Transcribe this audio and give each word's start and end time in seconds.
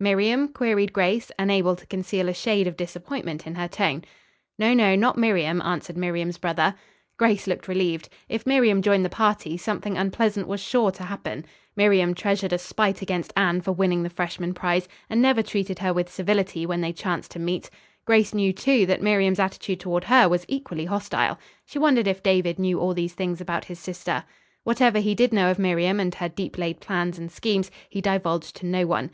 "Miriam?" 0.00 0.48
queried 0.48 0.92
Grace, 0.92 1.30
unable 1.38 1.76
to 1.76 1.86
conceal 1.86 2.28
a 2.28 2.34
shade 2.34 2.66
of 2.66 2.76
disappointment 2.76 3.46
in 3.46 3.54
her 3.54 3.68
tone. 3.68 4.02
"No, 4.58 4.74
no; 4.74 4.96
not 4.96 5.16
Miriam," 5.16 5.62
answered 5.62 5.96
Miriam's 5.96 6.38
brother. 6.38 6.74
Grace 7.20 7.46
looked 7.46 7.68
relieved. 7.68 8.08
If 8.28 8.44
Miriam 8.46 8.82
joined 8.82 9.04
the 9.04 9.08
party, 9.08 9.56
something 9.56 9.96
unpleasant 9.96 10.48
was 10.48 10.60
sure 10.60 10.90
to 10.90 11.04
happen. 11.04 11.44
Miriam 11.76 12.14
treasured 12.16 12.52
a 12.52 12.58
spite 12.58 13.00
against 13.00 13.32
Anne 13.36 13.60
for 13.60 13.70
winning 13.70 14.02
the 14.02 14.10
freshman 14.10 14.54
prize, 14.54 14.88
and 15.08 15.22
never 15.22 15.40
treated 15.40 15.78
her 15.78 15.94
with 15.94 16.10
civility 16.12 16.66
when 16.66 16.80
they 16.80 16.92
chanced 16.92 17.30
to 17.30 17.38
meet. 17.38 17.70
Grace 18.06 18.34
knew, 18.34 18.52
too, 18.52 18.86
that 18.86 19.02
Miriam's 19.02 19.38
attitude 19.38 19.78
toward 19.78 20.02
her 20.02 20.28
was 20.28 20.44
equally 20.48 20.86
hostile. 20.86 21.38
She 21.64 21.78
wondered 21.78 22.08
if 22.08 22.24
David 22.24 22.58
knew 22.58 22.80
all 22.80 22.92
these 22.92 23.14
things 23.14 23.40
about 23.40 23.66
his 23.66 23.78
sister. 23.78 24.24
Whatever 24.64 24.98
he 24.98 25.14
did 25.14 25.32
know 25.32 25.48
of 25.48 25.60
Miriam 25.60 26.00
and 26.00 26.12
her 26.16 26.28
deep 26.28 26.58
laid 26.58 26.80
plans 26.80 27.20
and 27.20 27.30
schemes, 27.30 27.70
he 27.88 28.00
divulged 28.00 28.56
to 28.56 28.66
no 28.66 28.84
one. 28.84 29.04